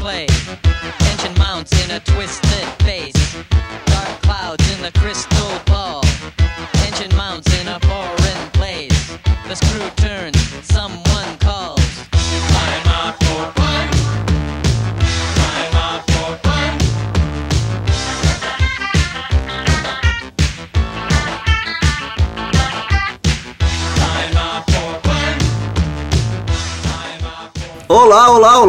[0.00, 0.26] play.
[0.98, 3.36] Tension mounts in a twisted face.
[3.86, 5.29] Dark clouds in the crystal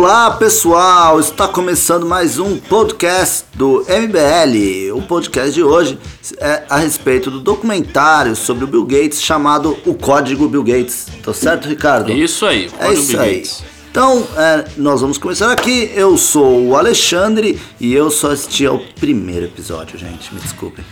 [0.03, 1.19] Olá, pessoal!
[1.19, 4.97] Está começando mais um podcast do MBL.
[4.97, 5.99] O podcast de hoje
[6.39, 11.05] é a respeito do documentário sobre o Bill Gates chamado O Código Bill Gates.
[11.21, 12.11] Tá certo, Ricardo?
[12.11, 13.35] Isso aí, É Código isso Bill aí.
[13.35, 13.63] Gates.
[13.91, 15.91] Então, é, nós vamos começar aqui.
[15.93, 20.33] Eu sou o Alexandre e eu só assisti ao primeiro episódio, gente.
[20.33, 20.83] Me desculpem.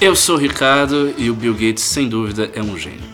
[0.00, 3.12] Eu sou o Ricardo e o Bill Gates, sem dúvida, é um gênio.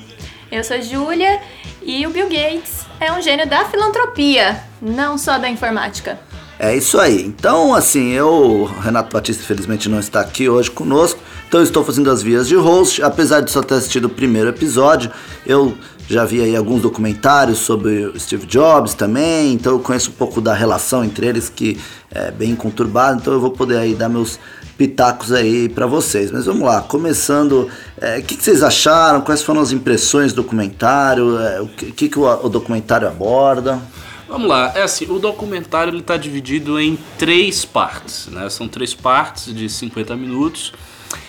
[0.52, 1.40] Eu sou Júlia
[1.82, 6.18] e o Bill Gates é um gênio da filantropia, não só da informática.
[6.58, 7.24] É isso aí.
[7.24, 12.10] Então, assim, eu, Renato Batista, infelizmente não está aqui hoje conosco, então eu estou fazendo
[12.10, 13.02] as vias de host.
[13.02, 15.10] Apesar de só ter assistido o primeiro episódio,
[15.46, 15.74] eu
[16.10, 20.52] já vi aí alguns documentários sobre Steve Jobs também, então eu conheço um pouco da
[20.52, 21.78] relação entre eles, que
[22.10, 24.36] é bem conturbada, então eu vou poder aí dar meus
[24.76, 26.32] pitacos aí para vocês.
[26.32, 27.68] Mas vamos lá, começando,
[28.00, 29.20] é, o que, que vocês acharam?
[29.20, 31.38] Quais foram as impressões do documentário?
[31.38, 33.80] É, o que, que, o, o documentário aborda?
[34.26, 38.50] Vamos lá, é assim, o documentário está dividido em três partes, né?
[38.50, 40.72] São três partes de 50 minutos.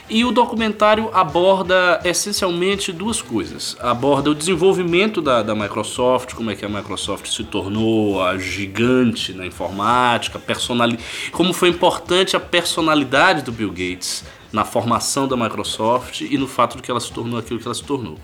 [0.10, 3.78] E o documentário aborda essencialmente duas coisas.
[3.80, 9.34] Aborda o desenvolvimento da, da Microsoft, como é que a Microsoft se tornou a gigante
[9.34, 11.00] na informática, personali
[11.32, 16.76] como foi importante a personalidade do Bill Gates na formação da Microsoft e no fato
[16.76, 18.18] de que ela se tornou aquilo que ela se tornou.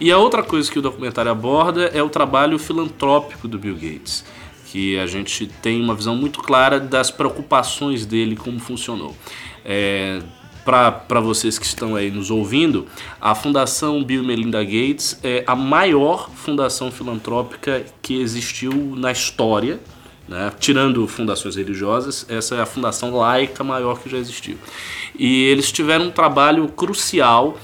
[0.00, 4.24] E a outra coisa que o documentário aborda é o trabalho filantrópico do Bill Gates,
[4.66, 9.16] que a gente tem uma visão muito clara das preocupações dele, como funcionou.
[9.64, 10.20] É,
[10.64, 12.86] para vocês que estão aí nos ouvindo,
[13.20, 19.78] a Fundação Bill Melinda Gates é a maior fundação filantrópica que existiu na história,
[20.26, 20.50] né?
[20.58, 24.56] tirando fundações religiosas, essa é a fundação laica maior que já existiu.
[25.18, 27.58] E eles tiveram um trabalho crucial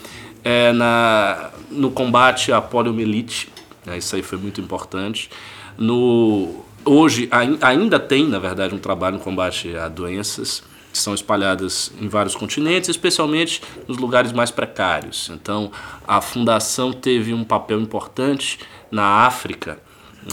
[0.45, 3.49] é, na, no combate à poliomielite,
[3.87, 3.97] né?
[3.97, 5.31] isso aí foi muito importante.
[5.79, 11.15] No, hoje ai- ainda tem, na verdade, um trabalho no combate a doenças que são
[11.15, 15.31] espalhadas em vários continentes, especialmente nos lugares mais precários.
[15.33, 15.71] Então,
[16.07, 18.59] a fundação teve um papel importante
[18.91, 19.79] na África,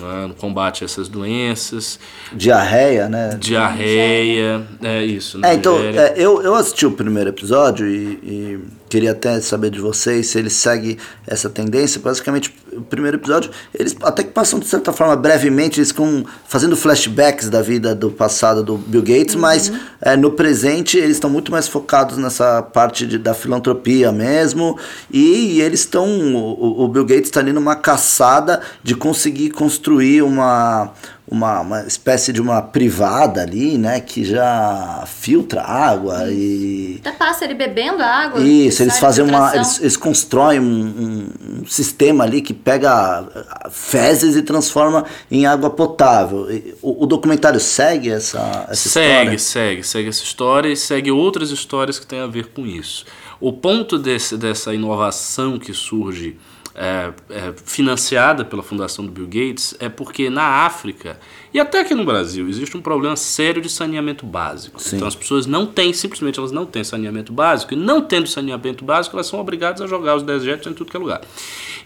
[0.01, 1.99] né, no combate a essas doenças,
[2.33, 3.37] Diarreia, né?
[3.39, 5.43] diarreia, é isso.
[5.45, 8.59] É, então, é, eu, eu assisti o primeiro episódio e, e
[8.89, 11.99] queria até saber de vocês se ele segue essa tendência.
[11.99, 16.75] Basicamente, o primeiro episódio, eles até que passam, de certa forma, brevemente, eles ficam fazendo
[16.75, 19.71] flashbacks da vida do passado do Bill Gates, mas
[20.01, 24.77] é, no presente eles estão muito mais focados nessa parte de, da filantropia mesmo.
[25.11, 26.07] E, eles estão.
[26.35, 30.91] O, o Bill Gates está ali numa caçada de conseguir construir uma
[31.29, 37.43] uma, uma espécie de uma privada ali, né, que já filtra água e Até passa
[37.43, 38.41] ele bebendo a água.
[38.41, 43.69] isso, eles fazem uma, eles, eles constroem um, um- um sistema ali que pega ah,
[43.69, 46.49] fezes e transforma em água potável.
[46.49, 49.39] E O, o documentário segue essa, essa segue, história?
[49.39, 53.05] segue, segue essa história e segue outras histórias que têm a ver com isso.
[53.39, 56.37] O ponto desse, dessa inovação que surge
[56.77, 61.19] é, é, financiada pela fundação do Bill Gates é porque na África
[61.51, 64.79] e até aqui no Brasil existe um problema sério de saneamento básico.
[64.79, 64.97] Sim.
[64.97, 68.85] Então as pessoas não têm, simplesmente elas não têm saneamento básico e não tendo saneamento
[68.85, 71.21] básico elas são obrigadas a jogar os dejetos em tudo que é lugar.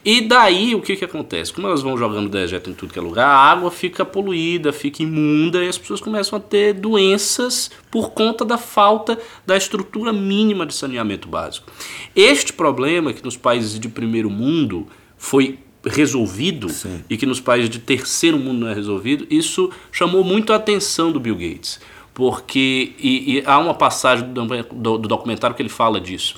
[0.03, 1.53] E daí o que, que acontece?
[1.53, 5.03] Como elas vão jogando dejeto em tudo que é lugar, a água fica poluída, fica
[5.03, 10.65] imunda e as pessoas começam a ter doenças por conta da falta da estrutura mínima
[10.65, 11.71] de saneamento básico.
[12.13, 14.80] Este problema que nos países de primeiro mundo
[15.23, 16.67] foi resolvido
[17.07, 21.11] e que nos países de terceiro mundo não é resolvido, isso chamou muito a atenção
[21.11, 21.79] do Bill Gates.
[22.13, 26.35] Porque e, e há uma passagem do, do- do documentário que ele fala disso.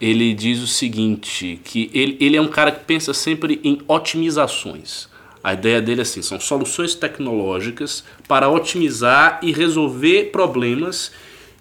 [0.00, 5.08] Ele diz o seguinte, que ele, ele é um cara que pensa sempre em otimizações.
[5.42, 11.10] A ideia dele é assim, são soluções tecnológicas para otimizar e resolver problemas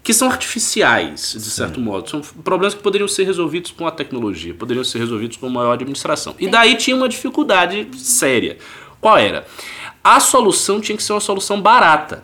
[0.07, 2.09] que são artificiais, de certo modo.
[2.09, 6.33] São problemas que poderiam ser resolvidos com a tecnologia, poderiam ser resolvidos com maior administração.
[6.39, 8.57] E daí tinha uma dificuldade séria.
[9.01, 9.45] Qual era?
[10.01, 12.24] A solução tinha que ser uma solução barata.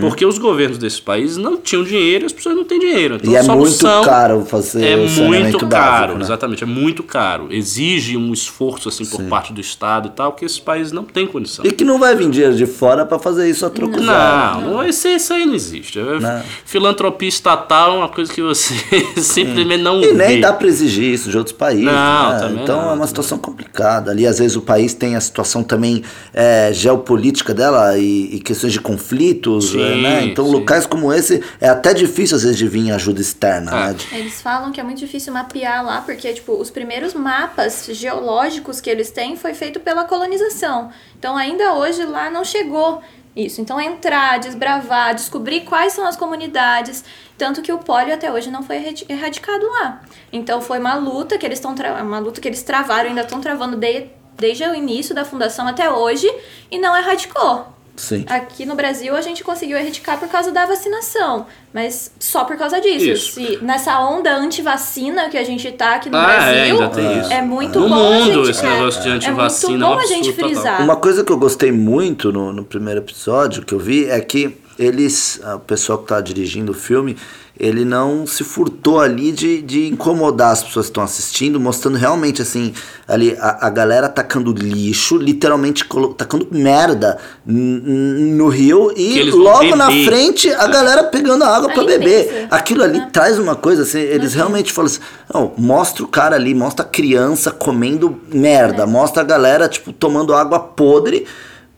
[0.00, 3.16] Porque os governos desses países não tinham dinheiro e as pessoas não têm dinheiro.
[3.16, 6.24] Então E é muito solução caro fazer é muito caro, básico, né?
[6.24, 7.48] exatamente, é muito caro.
[7.50, 11.26] Exige um esforço assim por parte do Estado e tal, que esses países não têm
[11.26, 11.64] condição.
[11.64, 14.06] E que não vai vir dinheiro de fora pra fazer isso a troco zero.
[14.06, 15.98] Não, não isso, isso aí não existe.
[15.98, 16.42] Não.
[16.64, 18.74] Filantropia estatal é uma coisa que você
[19.16, 20.40] simplesmente não E nem vê.
[20.40, 21.84] dá para exigir isso de outros países.
[21.84, 22.38] Não, né?
[22.40, 24.10] também Então não, é uma situação complicada.
[24.10, 26.02] Ali, às vezes, o país tem a situação também
[26.32, 29.71] é, geopolítica dela e, e questões de conflitos.
[29.72, 30.24] Sim, é, né?
[30.24, 30.52] Então, sim.
[30.52, 33.70] locais como esse é até difícil, às vezes, de vir ajuda externa.
[33.72, 33.92] Ah.
[33.92, 33.96] Né?
[34.12, 38.88] Eles falam que é muito difícil mapear lá, porque, tipo, os primeiros mapas geológicos que
[38.90, 40.90] eles têm foi feito pela colonização.
[41.18, 43.00] Então, ainda hoje lá não chegou
[43.34, 43.60] isso.
[43.60, 47.04] Então, entrar, desbravar, descobrir quais são as comunidades.
[47.38, 50.02] Tanto que o pólio até hoje não foi erradi- erradicado lá.
[50.32, 53.76] Então, foi uma luta que eles estão uma luta que eles travaram, ainda estão travando
[53.76, 56.30] de- desde o início da fundação até hoje
[56.70, 57.66] e não erradicou.
[57.94, 58.24] Sim.
[58.28, 62.80] Aqui no Brasil a gente conseguiu erradicar por causa da vacinação, mas só por causa
[62.80, 63.04] disso.
[63.04, 63.32] Isso.
[63.34, 67.20] Se nessa onda anti-vacina que a gente tá aqui no Ah, é, Brasil, ainda tem
[67.20, 67.32] isso.
[67.32, 69.96] é muito No bom mundo, a gente, esse é, negócio de antivacina É é muito
[69.96, 70.82] bom a gente frisar.
[70.82, 74.56] Uma coisa que eu gostei muito no, no primeiro episódio que eu vi é que
[74.78, 77.16] eles, o pessoal que tá dirigindo o filme,
[77.58, 82.40] ele não se furtou ali de, de incomodar as pessoas que estão assistindo, mostrando realmente
[82.40, 82.72] assim,
[83.06, 90.50] ali a, a galera tacando lixo, literalmente tacando merda no rio e logo na frente
[90.50, 92.48] a galera pegando água para beber.
[92.50, 93.06] Aquilo ali É.
[93.12, 95.00] traz uma coisa assim, eles realmente falam assim,
[95.32, 100.34] não, mostra o cara ali, mostra a criança comendo merda, mostra a galera, tipo, tomando
[100.34, 101.26] água podre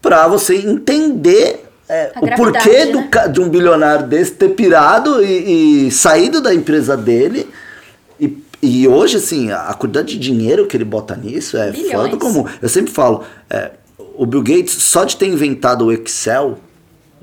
[0.01, 3.29] pra você entender é, o porquê do né?
[3.31, 7.49] de um bilionário desse ter pirado e, e saído da empresa dele.
[8.19, 11.93] E, e hoje, assim, a, quantidade de dinheiro que ele bota nisso é Bilhões.
[11.93, 12.47] fora do comum.
[12.63, 13.73] Eu sempre falo, é,
[14.17, 16.59] o Bill Gates, só de ter inventado o Excel,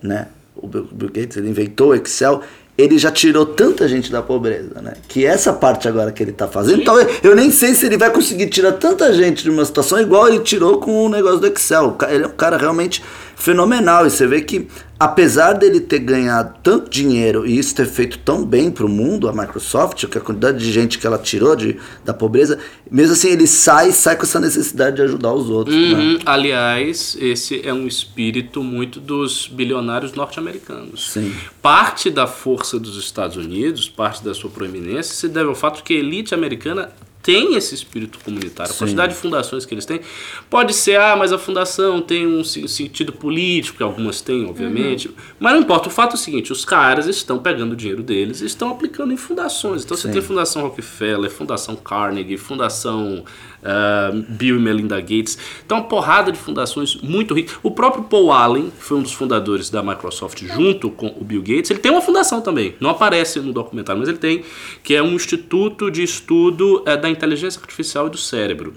[0.02, 0.28] né?
[0.56, 2.42] O Bill, Bill Gates, ele inventou o Excel,
[2.78, 4.94] ele já tirou tanta gente da pobreza, né?
[5.07, 8.10] Que essa parte agora que ele tá fazendo, talvez, eu nem sei se ele vai
[8.12, 11.98] conseguir tirar tanta gente de uma situação igual ele tirou com o negócio do Excel.
[12.10, 13.04] Ele é um cara realmente
[13.42, 14.06] fenomenal.
[14.06, 14.68] E você vê que,
[15.00, 19.34] apesar dele ter ganhado tanto dinheiro e isso ter feito tão bem pro mundo, a
[19.34, 22.60] Microsoft, que a quantidade de gente que ela tirou de, da pobreza,
[22.90, 25.76] mesmo assim ele sai sai com essa necessidade de ajudar os outros.
[25.76, 25.98] né?
[25.98, 26.20] Uhum.
[26.26, 31.12] Aliás, esse é um espírito muito dos bilionários norte-americanos.
[31.12, 31.34] Sim.
[31.62, 35.94] Parte da força dos Estados Unidos, parte da sua proeminência, se deve ao fato que
[35.94, 38.71] a elite americana tem esse espírito comunitário.
[38.71, 38.79] A Sim.
[38.79, 40.01] quantidade de fundações que eles têm
[40.50, 45.09] pode ser, ah, mas a fundação tem um se- sentido político, que algumas têm, obviamente.
[45.39, 45.88] Mas não importa.
[45.88, 49.13] O fato é o seguinte: os caras estão pegando o dinheiro deles e estão aplicando
[49.13, 49.83] em fundações.
[49.83, 50.13] Então você Sim.
[50.13, 53.23] tem Fundação Rockefeller, Fundação Carnegie, Fundação
[53.63, 55.38] ah, Bill e Melinda Gates.
[55.66, 57.56] Então, uma porrada de fundações muito ricas.
[57.62, 61.42] O próprio Paul Allen, que foi um dos fundadores da Microsoft, junto com o Bill
[61.42, 62.75] Gates, ele tem uma fundação também.
[62.80, 64.44] Não aparece no documentário, mas ele tem,
[64.84, 68.74] que é um instituto de estudo eh, da inteligência artificial e do cérebro.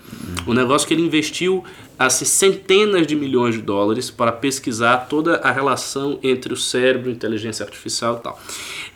[0.46, 1.64] Um negócio que ele investiu
[1.98, 7.64] assim, centenas de milhões de dólares para pesquisar toda a relação entre o cérebro, inteligência
[7.64, 8.40] artificial e tal.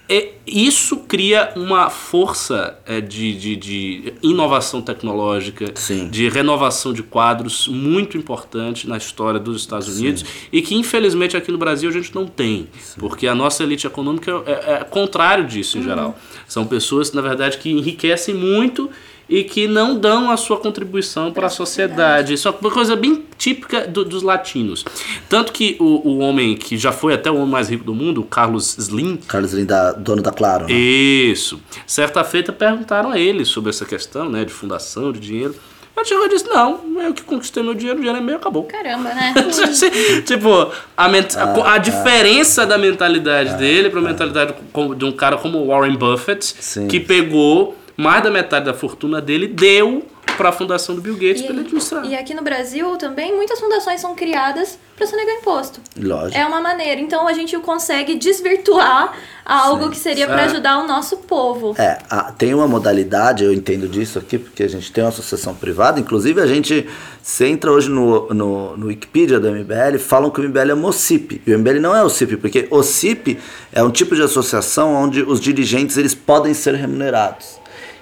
[0.08, 6.08] É, isso cria uma força é, de, de, de inovação tecnológica, Sim.
[6.08, 11.52] de renovação de quadros muito importante na história dos Estados Unidos e que infelizmente aqui
[11.52, 15.76] no Brasil a gente não tem, porque a nossa elite econômica é, é contrário disso
[15.76, 16.18] em geral.
[16.46, 18.90] São pessoas, na verdade, que enriquecem muito
[19.28, 22.32] e que não dão a sua contribuição para a sociedade.
[22.32, 24.84] Isso é uma coisa bem típica do- dos latinos.
[25.28, 28.22] Tanto que o, o homem que já foi até o homem mais rico do mundo,
[28.22, 30.66] o Carlos Slim, Carlos Linda, dono da Claro.
[30.66, 30.72] né?
[30.72, 31.60] isso.
[31.86, 35.54] Certa feita perguntaram a ele sobre essa questão, né, de fundação, de dinheiro.
[35.96, 38.62] Ele chegou e disse: Não, eu que conquistei meu dinheiro, o dinheiro é meu, acabou.
[38.62, 39.34] Caramba, né?
[40.24, 40.48] tipo,
[40.96, 45.66] a, a- a diferença da mentalidade dele para a mentalidade como- de um cara como
[45.66, 46.86] Warren Buffett, Sim.
[46.88, 51.42] que pegou mais da metade da fortuna dele, deu para a fundação do Bill Gates
[51.42, 52.04] para ele administrar.
[52.06, 55.80] E, aqui no Brasil também muitas fundações são criadas para sonegar imposto.
[56.00, 56.38] Lógico.
[56.40, 57.00] É uma maneira.
[57.00, 59.14] Então a gente consegue desvirtuar
[59.44, 60.44] algo que seria para É.
[60.44, 61.74] ajudar o nosso povo.
[61.76, 65.56] É, a- tem uma modalidade, eu entendo disso aqui, porque a gente tem uma associação
[65.56, 66.86] privada, inclusive a gente,
[67.20, 71.42] você entra hoje no, no, no Wikipedia do MBL, falam que o MBL é MOCIP,
[71.44, 73.38] e o MBL não é o CIP, porque o CIP
[73.72, 77.58] é um tipo de associação onde os dirigentes eles podem ser remunerados,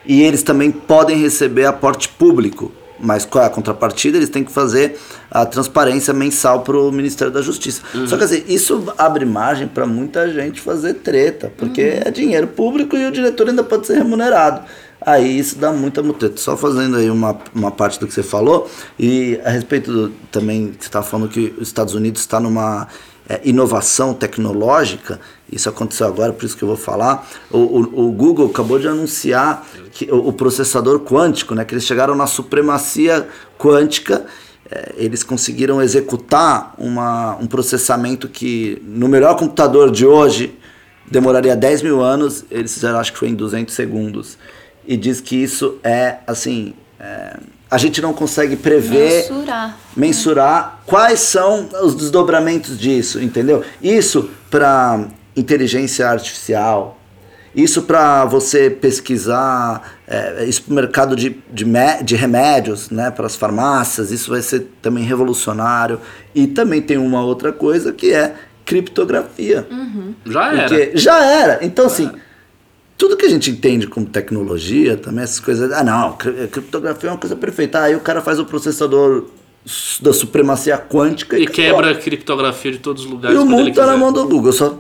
[0.07, 4.17] e eles também podem receber aporte público, mas qual é a contrapartida?
[4.17, 4.99] Eles têm que fazer
[5.31, 7.83] a transparência mensal para o Ministério da Justiça.
[8.07, 12.97] Só que assim, isso abre margem para muita gente fazer treta, porque é dinheiro público
[12.97, 14.63] e o diretor ainda pode ser remunerado.
[14.99, 16.39] Aí isso dá muita mutreta.
[16.39, 20.69] Só fazendo aí uma, uma parte do que você falou, e a respeito do- também,
[20.69, 22.89] que você estava falando que os Estados Unidos está numa
[23.29, 27.29] é, inovação tecnológica, isso aconteceu agora, por isso que eu vou falar.
[27.51, 31.85] O, o, o Google acabou de anunciar que o, o, processador quântico, né, que eles
[31.85, 34.27] chegaram na supremacia quântica.
[34.69, 40.59] É, eles conseguiram executar uma, um processamento que no melhor computador de hoje
[41.09, 44.37] demoraria 10 mil anos, eles fizeram acho que foi em 200 segundos.
[44.85, 46.75] E diz que isso é assim.
[46.99, 47.37] É,
[47.71, 53.65] a gente não consegue prever, mensurar, mensurar quais são os desdobramentos disso, entendeu?
[53.83, 56.99] Isso para inteligência artificial,
[57.57, 61.65] isso para você pesquisar, é, isso para o mercado de, de,
[62.05, 65.99] de remédios, né, para as farmácias, isso vai ser também revolucionário.
[66.35, 68.35] E também tem uma outra coisa que é
[68.67, 69.67] criptografia.
[69.71, 70.15] Uhum.
[70.27, 70.69] Já era.
[70.69, 71.65] Porque já era.
[71.65, 72.11] Então, assim,
[72.99, 75.73] tudo que a gente entende como tecnologia, também essas coisas.
[75.73, 77.81] Ah, não, criptografia é uma coisa perfeita.
[77.81, 79.25] Aí o cara faz o processador
[80.01, 83.37] da supremacia quântica e, e quebra a criptografia de todos os lugares.
[83.37, 84.53] E o mundo tá na mão do Google.
[84.53, 84.79] Só,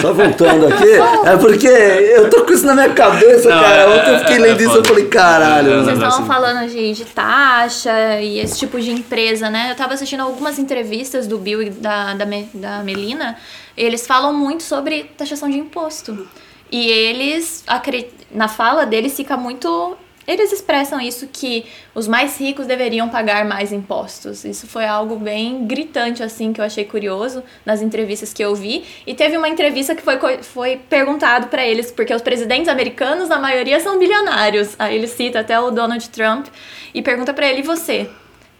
[0.00, 0.88] só voltando aqui,
[1.28, 3.90] é porque eu tô com isso na minha cabeça, não, cara.
[3.90, 5.84] Ontem eu fiquei é, lendo isso e falei, caralho.
[5.84, 9.70] Vocês estavam falando de, de taxa e esse tipo de empresa, né?
[9.70, 12.24] Eu tava assistindo algumas entrevistas do Bill e da, da,
[12.54, 13.36] da Melina.
[13.76, 16.26] Eles falam muito sobre taxação de imposto.
[16.70, 17.62] E eles,
[18.30, 19.94] na fala deles, fica muito.
[20.26, 24.44] Eles expressam isso que os mais ricos deveriam pagar mais impostos.
[24.44, 28.84] Isso foi algo bem gritante, assim, que eu achei curioso nas entrevistas que eu vi.
[29.06, 33.38] E teve uma entrevista que foi, foi perguntado para eles, porque os presidentes americanos, na
[33.38, 34.76] maioria, são bilionários.
[34.78, 36.46] Aí ele cita até o Donald Trump
[36.94, 38.08] e pergunta para ele: e você?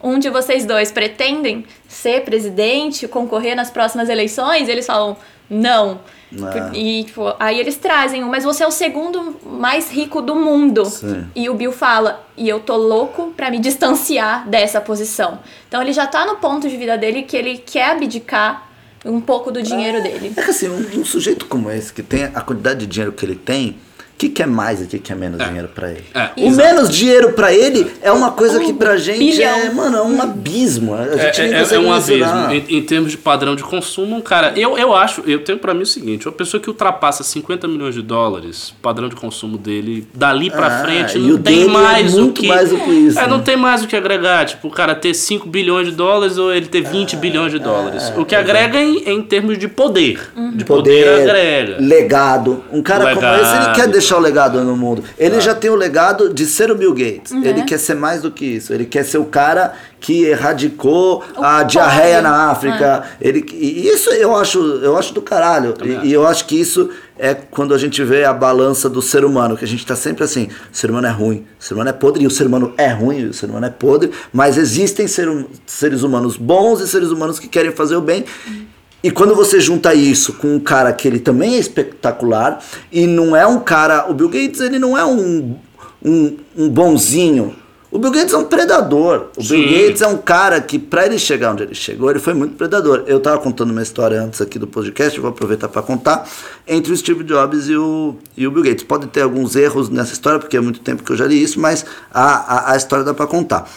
[0.03, 4.69] Um de vocês dois pretendem ser presidente, concorrer nas próximas eleições?
[4.69, 5.17] Eles falam:
[5.49, 6.01] não.
[6.33, 6.77] É.
[6.77, 10.85] E tipo, aí eles trazem, mas você é o segundo mais rico do mundo.
[10.87, 11.27] Sim.
[11.35, 15.41] E o Bill fala, e eu tô louco para me distanciar dessa posição.
[15.69, 18.71] Então ele já tá no ponto de vida dele que ele quer abdicar
[19.05, 20.33] um pouco do dinheiro é, dele.
[20.37, 23.25] É que assim, um, um sujeito como esse, que tem a quantidade de dinheiro que
[23.25, 23.77] ele tem,
[24.23, 25.45] que, que é mais e o que, que é menos é.
[25.47, 26.05] dinheiro para ele.
[26.15, 29.59] É, o menos dinheiro para ele é uma coisa que pra gente bilhão.
[29.59, 30.95] é, mano, é um abismo.
[30.95, 32.51] A gente é, é, é um abismo.
[32.51, 35.83] Em, em, termos de padrão de consumo, cara, eu, eu acho, eu tenho para mim
[35.83, 40.07] o seguinte: uma pessoa que ultrapassa 50 milhões de dólares, o padrão de consumo dele,
[40.15, 42.47] dali para ah, frente, não tem é mais o que.
[42.47, 43.29] Mais do que isso, é, né?
[43.29, 44.45] não tem mais o que agregar.
[44.47, 48.13] Tipo, o cara ter 5 bilhões de dólares ou ele ter 20 bilhões de dólares.
[48.17, 50.31] o que agrega em, em termos de poder.
[50.37, 50.53] Uhum.
[50.53, 51.77] De poder, poder agrega.
[51.81, 52.65] Legado.
[52.73, 53.21] Um cara legado.
[53.21, 55.03] como esse, ele quer deixar o legado no mundo.
[55.19, 57.33] Ele já tem o legado de ser o Bill Gates.
[57.33, 57.45] Uhum.
[57.45, 58.73] Ele quer ser mais do que isso.
[58.73, 63.05] Ele quer ser o cara que erradicou o a diarreia na África.
[63.21, 63.29] É.
[63.29, 65.75] Ele, e isso eu acho, eu acho do caralho.
[65.83, 69.25] E, e, eu acho que isso é quando a gente vê a balança do ser
[69.25, 71.91] humano, que a gente está sempre assim, o ser humano é ruim, o ser humano
[71.91, 75.07] é podre, e o ser humano é ruim, o ser humano é podre, mas existem
[75.07, 75.29] ser,
[75.67, 78.25] seres humanos bons e seres humanos que querem fazer o bem.
[78.47, 78.72] Uhum.
[79.03, 83.35] E quando você junta isso com um cara que ele também é espetacular e não
[83.35, 84.09] é um cara.
[84.09, 85.57] O Bill Gates ele não é um,
[86.05, 87.57] um, um bonzinho.
[87.91, 89.27] O Bill Gates é um predador.
[89.37, 89.61] O Sim.
[89.61, 92.55] Bill Gates é um cara que, para ele chegar onde ele chegou, ele foi muito
[92.55, 93.05] predador.
[93.07, 96.27] Eu estava contando uma história antes aqui do podcast, vou aproveitar para contar,
[96.67, 98.85] entre o Steve Jobs e o, e o Bill Gates.
[98.85, 101.61] Pode ter alguns erros nessa história, porque é muito tempo que eu já li isso,
[101.61, 103.69] mas a, a, a história dá para contar.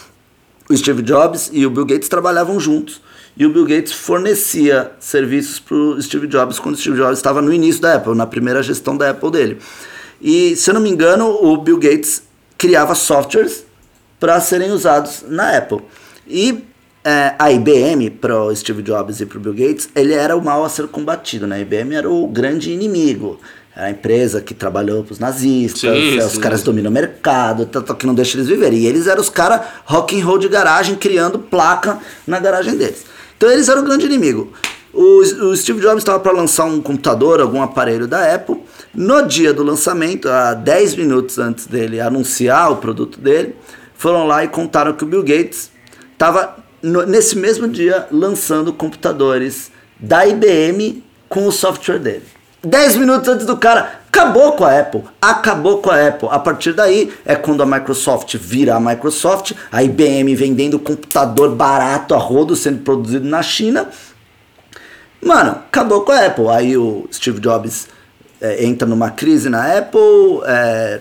[0.70, 3.02] O Steve Jobs e o Bill Gates trabalhavam juntos.
[3.36, 7.42] E o Bill Gates fornecia serviços para o Steve Jobs quando o Steve Jobs estava
[7.42, 9.58] no início da Apple, na primeira gestão da Apple dele.
[10.20, 12.22] E, se eu não me engano, o Bill Gates
[12.56, 13.66] criava softwares
[14.18, 15.82] para serem usados na Apple.
[16.26, 16.64] E
[17.04, 20.42] é, a IBM, para o Steve Jobs e para o Bill Gates, ele era o
[20.42, 21.46] mal a ser combatido.
[21.46, 21.56] Né?
[21.56, 23.38] A IBM era o grande inimigo.
[23.76, 26.40] a empresa que trabalhou para os nazistas, sim, os sim.
[26.40, 28.78] caras dominam o mercado, tanto que não deixa eles viverem.
[28.78, 33.04] E eles eram os caras rock and roll de garagem, criando placa na garagem deles.
[33.36, 34.52] Então eles eram o grande inimigo.
[34.92, 38.62] O, o Steve Jobs estava para lançar um computador, algum aparelho da Apple.
[38.94, 43.54] No dia do lançamento, a 10 minutos antes dele anunciar o produto dele,
[43.94, 45.70] foram lá e contaram que o Bill Gates
[46.12, 52.24] estava nesse mesmo dia lançando computadores da IBM com o software dele.
[52.62, 55.02] 10 minutos antes do cara, acabou com a Apple.
[55.20, 56.28] Acabou com a Apple.
[56.30, 62.14] A partir daí é quando a Microsoft vira a Microsoft, a IBM vendendo computador barato
[62.14, 63.88] a rodo sendo produzido na China.
[65.22, 66.48] Mano, acabou com a Apple.
[66.48, 67.88] Aí o Steve Jobs
[68.40, 71.00] é, entra numa crise na Apple, é,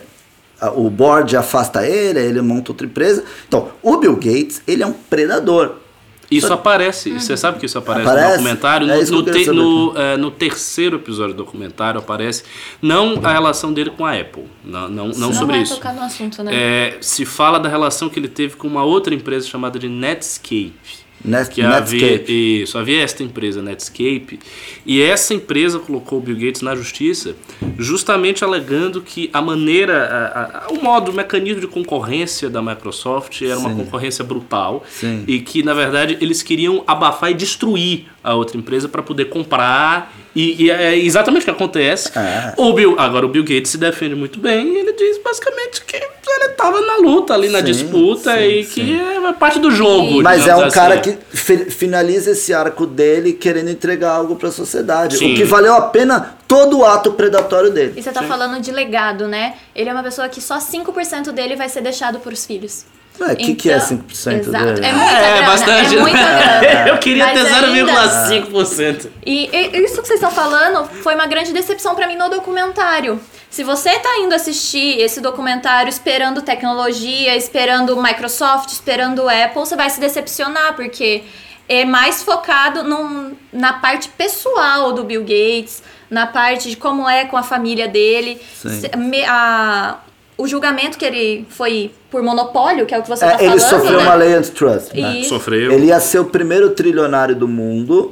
[0.75, 3.23] o board afasta ele, ele monta outra empresa.
[3.47, 5.84] Então, o Bill Gates, ele é um predador.
[6.29, 7.19] Isso aparece, uhum.
[7.19, 8.27] você sabe que isso aparece, aparece?
[8.27, 8.89] no documentário.
[8.89, 12.43] É no, no, te, no, é, no, terceiro episódio do documentário aparece
[12.81, 15.75] não a relação dele com a Apple, não, não, não, não sobre isso.
[15.75, 16.51] Tocar no assunto, né?
[16.53, 21.04] É, se fala da relação que ele teve com uma outra empresa chamada de Netscape.
[21.25, 22.61] Net- que havia, Netscape.
[22.63, 24.39] isso, havia esta empresa Netscape
[24.85, 27.35] e essa empresa colocou o Bill Gates na justiça
[27.77, 33.41] justamente alegando que a maneira, a- a- o modo, o mecanismo de concorrência da Microsoft
[33.41, 33.75] era uma Sim.
[33.75, 35.23] concorrência brutal Sim.
[35.27, 40.13] e que na verdade eles queriam abafar e destruir a outra empresa para poder comprar
[40.35, 42.11] e, e é exatamente o que acontece.
[42.17, 42.53] É.
[42.57, 45.95] O Bill, agora o Bill Gates se defende muito bem e ele diz basicamente que
[45.95, 46.05] ele
[46.51, 48.85] estava na luta ali na Sim, disputa sim, e sim.
[48.85, 50.21] que é parte do jogo.
[50.21, 51.13] Mas é um cara assim.
[51.13, 55.17] que fi- finaliza esse arco dele querendo entregar algo pra sociedade.
[55.17, 55.33] Sim.
[55.33, 57.93] O que valeu a pena todo o ato predatório dele.
[57.95, 59.55] E você tá falando de legado, né?
[59.75, 62.85] Ele é uma pessoa que só 5% dele vai ser deixado pros filhos.
[63.19, 64.65] O que, que é Então, 5% exato.
[64.65, 64.85] dele?
[64.85, 65.95] É muita É, grana, bastante.
[65.95, 66.89] é muita grana.
[66.89, 69.09] Eu queria Mas ter ainda- 0,5%.
[69.25, 73.19] E, e isso que vocês estão falando foi uma grande decepção pra mim no documentário.
[73.49, 79.89] Se você tá indo assistir esse documentário esperando tecnologia, esperando Microsoft, esperando Apple, você vai
[79.89, 81.23] se decepcionar, porque
[81.69, 87.25] é mais focado num- na parte pessoal do Bill Gates, na parte de como é
[87.25, 88.41] com a família dele.
[88.61, 88.81] Sim.
[88.81, 89.99] Se- me- a-
[90.37, 93.59] o julgamento que ele foi por monopólio, que é o que você É, tá ele
[93.59, 93.81] falando.
[93.81, 94.03] sofreu né?
[94.03, 94.93] uma lei antitrust.
[94.93, 95.23] né?
[95.23, 95.71] Sofreu.
[95.71, 98.11] Ele ia ser o primeiro trilionário do mundo.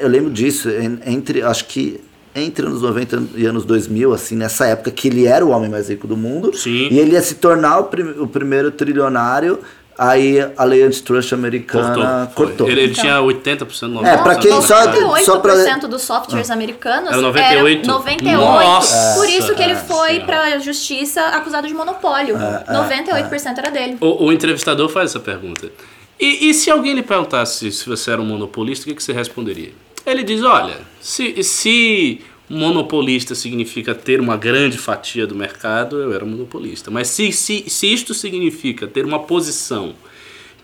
[0.00, 2.00] Eu lembro disso, en- entre, acho que
[2.34, 5.88] entre anos 90 e anos 2000, assim, nessa época que ele era o homem mais
[5.88, 6.56] rico do mundo.
[6.56, 6.86] Sim.
[6.90, 9.58] E ele ia se tornar o, prim- o primeiro trilionário.
[10.02, 12.46] Aí a lei antitrust americana Cortou.
[12.46, 12.68] cortou.
[12.70, 13.02] Ele, ele Então.
[13.04, 14.06] tinha 80%, 90%.
[14.06, 15.00] É, pra quem do só- mercado.
[15.00, 17.86] 98% só pra- dos softwares americanos Era 98?
[17.86, 18.38] 98.
[18.40, 20.24] Nossa, Por isso que ele é, foi senhora.
[20.24, 22.34] pra justiça acusado de monopólio.
[22.66, 23.98] 98% era dele.
[24.00, 25.70] O, o entrevistador faz essa pergunta.
[26.18, 29.12] E, e se alguém lhe perguntasse se você era um monopolista, o que, que você
[29.12, 29.72] responderia?
[30.06, 36.24] Ele diz: olha, se, se monopolista significa ter uma grande fatia do mercado, eu era
[36.24, 36.90] monopolista.
[36.90, 39.94] Mas se, se, se isto significa ter uma posição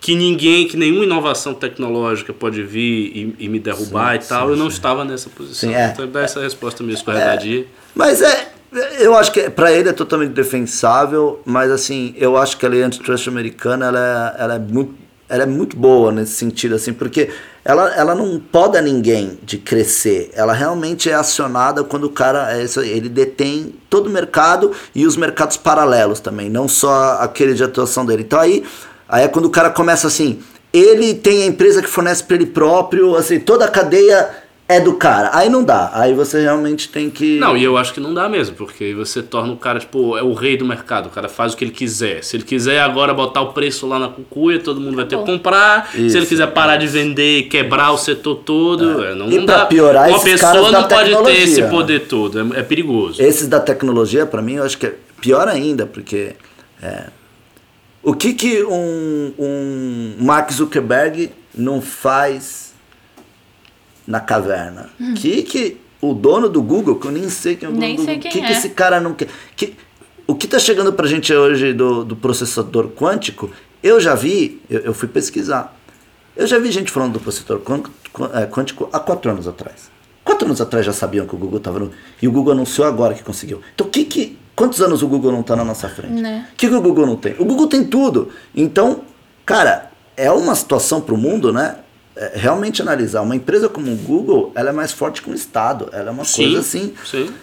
[0.01, 4.57] que ninguém, que nenhuma inovação tecnológica pode vir e, e me derrubar e tal, eu
[4.57, 5.69] não estava nessa posição.
[5.69, 5.87] Sim, é.
[5.87, 7.65] Então dá essa resposta meio escorregadia.
[7.95, 8.51] Mas é.
[8.99, 12.83] Eu acho que para ele é totalmente defensável, mas assim, eu acho que a lei
[12.83, 17.29] antitrust americana ela é, ela é muito ela é muito boa nesse sentido assim, porque
[17.63, 20.31] ela, ela não poda ninguém de crescer.
[20.33, 25.17] Ela realmente é acionada quando o cara é ele detém todo o mercado e os
[25.17, 28.23] mercados paralelos também, não só aquele de atuação dele.
[28.23, 28.63] Então aí
[29.07, 30.39] aí é quando o cara começa assim,
[30.71, 34.29] ele tem a empresa que fornece para ele próprio, assim, toda a cadeia
[34.69, 35.29] é do cara.
[35.33, 35.91] Aí não dá.
[35.93, 37.39] Aí você realmente tem que.
[37.39, 40.17] Não, e eu acho que não dá mesmo, porque aí você torna o cara, tipo,
[40.17, 42.23] é o rei do mercado, o cara faz o que ele quiser.
[42.23, 45.25] Se ele quiser agora botar o preço lá na cucuia, todo mundo vai ter que
[45.25, 45.89] comprar.
[45.91, 49.37] Se Isso, ele quiser parar de vender e quebrar o setor todo, é, não, E
[49.37, 49.65] não pra dá.
[49.67, 53.21] piorar, Uma esses caras pessoa da não pode ter esse poder todo, é, é perigoso.
[53.21, 56.33] Esses da tecnologia, para mim, eu acho que é pior ainda, porque.
[56.81, 57.05] é,
[58.03, 62.66] o que, que um, um Mark Zuckerberg não faz
[64.07, 64.89] na caverna?
[64.99, 67.85] O que, que o dono do Google, que eu nem sei quem é o dono
[67.85, 68.51] Nem do Google, que, que é.
[68.51, 69.27] esse cara não quer?
[69.55, 69.75] Que,
[70.25, 73.49] o que tá chegando pra gente hoje do, do processador quântico,
[73.81, 75.75] eu já vi, eu, eu fui pesquisar.
[76.35, 77.61] Eu já vi gente falando do processador
[78.33, 79.89] é, quântico há quatro anos atrás.
[80.23, 81.91] Quatro anos atrás já sabiam que o Google estava no.
[82.21, 83.61] E o Google anunciou agora que conseguiu.
[83.73, 86.21] Então, que, que, quantos anos o Google não está na nossa frente?
[86.21, 86.47] Né.
[86.53, 87.33] O que, que o Google não tem?
[87.39, 88.29] O Google tem tudo.
[88.53, 89.01] Então,
[89.45, 91.77] cara, é uma situação para o mundo, né?
[92.17, 93.21] É, realmente analisar.
[93.21, 95.89] Uma empresa como o Google, ela é mais forte que um Estado.
[95.93, 97.33] Ela é uma coisa assim, sim, sim.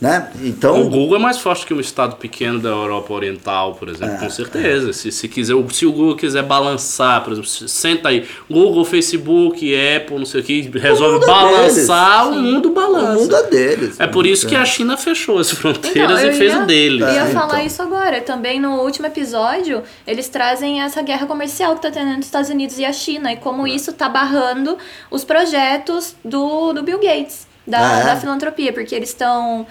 [0.00, 0.30] né?
[0.42, 0.80] Então.
[0.82, 4.30] O Google é mais forte que um estado pequeno da Europa Oriental, por exemplo, com
[4.30, 4.92] certeza.
[4.92, 9.72] Se, se, quiser, se o Google quiser balançar, por exemplo, se- senta aí, Google, Facebook,
[9.96, 12.38] Apple, não sei o que, resolve mundo é balançar, deles.
[12.38, 13.18] o mundo balança.
[13.18, 14.00] O mundo é deles.
[14.00, 17.02] É por isso que a China fechou as fronteiras Então, e fez ia- o dele.
[17.02, 17.66] Eu ia É, falar então.
[17.66, 18.20] isso agora.
[18.20, 22.50] Também no último episódio, eles trazem essa guerra comercial que tá tendo entre os Estados
[22.50, 23.70] Unidos e a China e como É.
[23.70, 24.76] isso tá barrando
[25.10, 28.04] os projetos do, do Bill Gates, da, Ah, é?
[28.04, 29.66] da filantropia, porque eles estão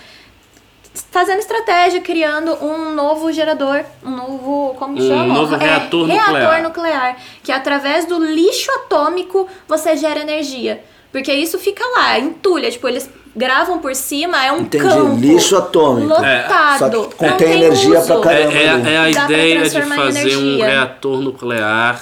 [1.11, 5.33] fazendo estratégia, criando um novo gerador, um novo, como que Um chama?
[5.33, 6.63] novo É, reator reator nuclear.
[6.63, 10.83] nuclear, que através do lixo atômico você gera energia.
[11.11, 15.55] Porque isso fica lá, entulha, tipo, eles gravam por cima, é um Entendi, campo lixo
[15.57, 16.07] atômico.
[16.07, 16.79] lotado.
[16.79, 18.19] Só que Não contém tem energia uso.
[18.21, 18.57] pra É, caramba.
[18.57, 18.89] é, ali.
[18.89, 22.01] é a Dá ideia de fazer um reator nuclear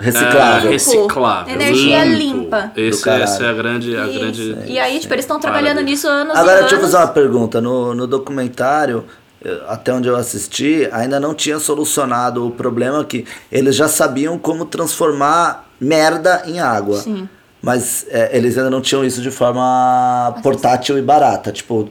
[0.00, 0.68] Reciclável.
[0.68, 1.54] ah, reciclável.
[1.54, 2.38] Energia limpo.
[2.38, 2.72] limpa.
[2.76, 3.96] Esse, essa é a grande.
[3.96, 4.18] A Isso.
[4.18, 5.90] grande E aí, tipo, eles estão trabalhando Parabéns.
[5.90, 6.90] nisso anos Agora, e deixa eu anos.
[6.90, 7.60] fazer uma pergunta.
[7.60, 9.04] No, no documentário,
[9.68, 14.64] até onde eu assisti, ainda não tinha solucionado o problema que eles já sabiam como
[14.64, 16.98] transformar merda em água.
[16.98, 17.28] Sim.
[17.62, 21.52] Mas eh, eles ainda não tinham isso de forma portátil e barata.
[21.52, 21.90] Tipo,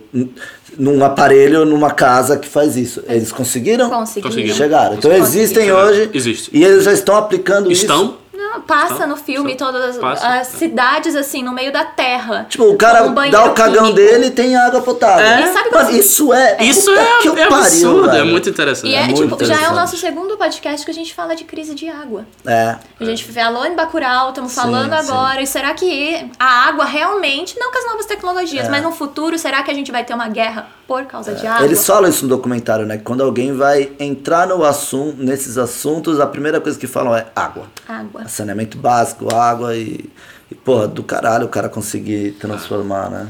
[0.79, 3.03] num aparelho, numa casa que faz isso.
[3.07, 3.89] Eles conseguiram?
[3.89, 4.55] Conseguiram.
[4.55, 4.95] Chegaram.
[4.95, 5.25] Então Conseguiram.
[5.43, 6.09] existem hoje.
[6.13, 6.49] Existe.
[6.53, 8.03] E eles já estão aplicando Estão?
[8.05, 8.17] isso.
[8.65, 10.57] Passa Então, no filme só- todas as, passa, as é.
[10.57, 12.45] cidades assim, no meio da terra.
[12.49, 13.95] Tipo, o cara Com um dá o cagão químico.
[13.95, 15.25] dele e tem água potável.
[15.25, 15.41] É.
[15.41, 16.57] E sabe Mano, quando- isso é.
[16.63, 18.25] Isso é, que é pariu, absurdo, é velho.
[18.27, 18.89] muito interessante.
[18.91, 21.43] E é, muito tipo, já é o nosso segundo podcast que a gente fala de
[21.43, 22.25] crise de água.
[22.45, 22.75] É.
[22.99, 25.11] A gente falou em Bacurau, estamos falando sim.
[25.11, 25.41] agora.
[25.41, 29.63] E será que a água realmente, não com as novas tecnologias, mas no futuro, será
[29.63, 31.61] que a gente vai ter uma guerra por causa de água?
[31.63, 31.65] É.
[31.65, 32.97] Eles falam isso no documentário, né?
[32.97, 37.25] Que quando alguém vai entrar no assunto, nesses assuntos, a primeira coisa que falam é
[37.35, 37.65] água.
[37.87, 38.27] Água.
[38.39, 40.05] Saneamento básico, água e.
[40.51, 43.27] E, porra, do caralho o cara conseguir transformar, né?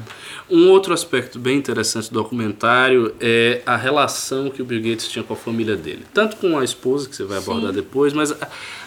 [0.49, 5.21] Um outro aspecto bem interessante do documentário é a relação que o Bill Gates tinha
[5.21, 6.03] com a família dele.
[6.13, 8.37] Tanto com a esposa, que você vai abordar depois, mas a,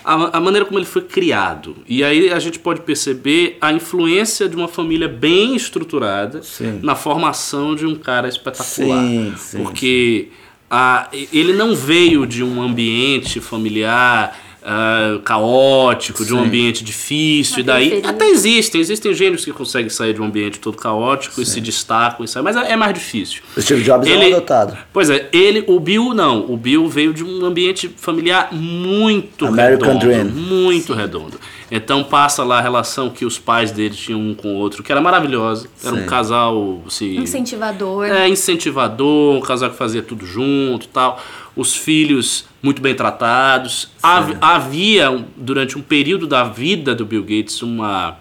[0.03, 1.77] a- a maneira como ele foi criado.
[1.87, 6.81] E aí a gente pode perceber a influência de uma família bem estruturada Sim.
[6.83, 9.03] na formação de um cara espetacular.
[9.05, 10.29] Sim, sim, Porque
[10.71, 14.39] a- ele não veio de um ambiente familiar.
[14.65, 16.45] Ah, caótico, de um Sim.
[16.47, 20.59] ambiente difícil, Uma e daí até existem, existem gênios que conseguem sair de um ambiente
[20.59, 23.43] todo caótico e se destacam, e saem, mas é é mais difícil.
[23.57, 24.77] O Steve Jobs é um adotado.
[24.93, 26.51] Pois é, ele, o Bill não.
[26.51, 30.07] O Bill veio de um ambiente familiar muito American redondo.
[30.07, 30.25] Dream.
[30.25, 31.39] Muito redondo.
[31.71, 34.93] Então passa lá a relação que os pais dele tinham um com o outro, que
[34.93, 35.69] era maravilhosa.
[35.83, 36.03] Era Sim.
[36.03, 38.05] um casal assim, Incentivador.
[38.07, 41.19] é, incentivador, um casal que fazia tudo junto tal.
[41.55, 43.91] Os filhos muito bem tratados.
[44.03, 48.17] Hav- Havia, durante um período da vida do Bill Gates, uma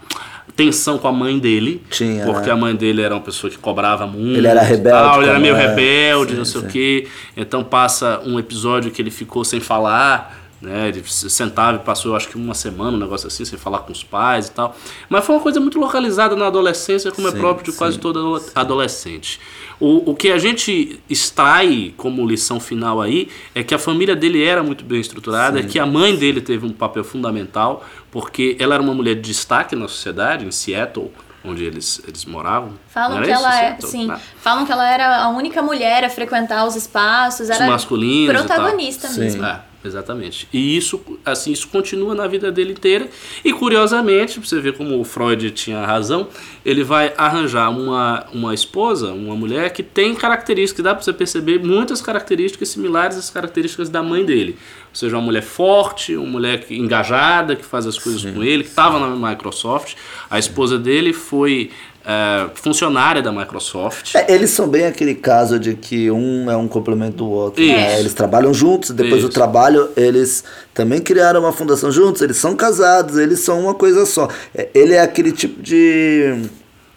[0.56, 1.82] tensão com a mãe dele.
[1.90, 2.52] Tinha, Porque né?
[2.52, 4.38] a mãe dele era uma pessoa que cobrava muito.
[4.38, 5.68] Ele era rebelde tal, ele era meio é.
[5.68, 6.68] rebelde, Sim, não sei sim.
[6.68, 7.08] o quê.
[7.38, 10.40] Então passa um episódio que ele ficou sem falar.
[10.62, 13.80] Né, ele se sentava e passou, acho que uma semana, um negócio assim, sem falar
[13.80, 14.78] com os pais e tal.
[15.10, 18.46] Mas foi uma coisa muito localizada na adolescência, como é próprio de quase todo ado-
[18.54, 19.40] adolescente.
[19.82, 24.44] O, o que a gente extrai como lição final aí é que a família dele
[24.44, 28.76] era muito bem estruturada, é que a mãe dele teve um papel fundamental, porque ela
[28.76, 31.12] era uma mulher de destaque na sociedade, em Seattle,
[31.44, 32.74] onde eles, eles moravam.
[32.90, 34.20] Falam que ela é, sim, Ah.
[34.38, 39.08] falam que ela era a única mulher a frequentar os espaços, era masculinos e protagonista
[39.08, 39.20] Sim.
[39.22, 39.44] mesmo.
[39.44, 40.48] É, exatamente.
[40.52, 43.10] E isso, assim, isso continua na vida dele inteira.
[43.44, 46.28] E curiosamente, pra você ver como o Freud tinha razão,
[46.66, 51.60] ele vai arranjar uma, uma esposa, uma mulher que tem características, dá pra você perceber
[51.60, 54.58] muitas características similares às características da mãe dele.
[54.90, 58.70] Ou seja, uma mulher forte, uma mulher engajada, que faz as coisas com ele, que
[58.70, 59.96] estava na Microsoft.
[60.30, 61.72] A esposa dele foi
[62.06, 64.16] é, funcionária da Microsoft.
[64.16, 67.64] É, eles são bem aquele caso de que um é um complemento do outro.
[67.64, 68.00] né?
[68.00, 69.30] Eles trabalham juntos, depois do Isso.
[69.30, 74.28] trabalho, eles também criaram uma fundação juntos, eles são casados, eles são uma coisa só.
[74.56, 76.44] É, Ele é aquele tipo de.